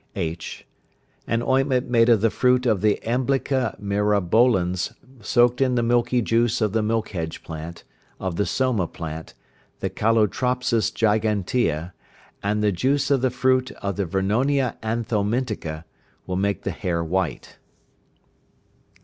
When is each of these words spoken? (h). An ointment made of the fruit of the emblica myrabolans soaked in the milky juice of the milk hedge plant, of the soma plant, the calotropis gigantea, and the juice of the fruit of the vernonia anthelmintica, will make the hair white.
(h). 0.15 0.65
An 1.27 1.43
ointment 1.43 1.87
made 1.87 2.09
of 2.09 2.21
the 2.21 2.31
fruit 2.31 2.65
of 2.65 2.81
the 2.81 2.99
emblica 3.03 3.75
myrabolans 3.79 4.95
soaked 5.21 5.61
in 5.61 5.75
the 5.75 5.83
milky 5.83 6.23
juice 6.23 6.59
of 6.59 6.73
the 6.73 6.81
milk 6.81 7.09
hedge 7.09 7.43
plant, 7.43 7.83
of 8.19 8.35
the 8.35 8.47
soma 8.47 8.87
plant, 8.87 9.35
the 9.79 9.91
calotropis 9.91 10.89
gigantea, 10.89 11.93
and 12.41 12.63
the 12.63 12.71
juice 12.71 13.11
of 13.11 13.21
the 13.21 13.29
fruit 13.29 13.69
of 13.73 13.95
the 13.95 14.07
vernonia 14.07 14.75
anthelmintica, 14.81 15.83
will 16.25 16.35
make 16.35 16.63
the 16.63 16.71
hair 16.71 17.03
white. 17.03 17.59